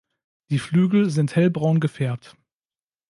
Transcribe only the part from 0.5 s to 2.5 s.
Flügel sind hellbraun gefärbt.